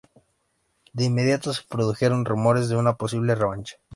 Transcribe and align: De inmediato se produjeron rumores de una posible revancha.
De 0.93 1.03
inmediato 1.03 1.53
se 1.53 1.61
produjeron 1.69 2.25
rumores 2.25 2.69
de 2.69 2.75
una 2.75 2.95
posible 2.97 3.35
revancha. 3.35 3.75